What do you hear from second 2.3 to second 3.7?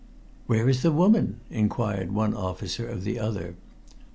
officer of the other.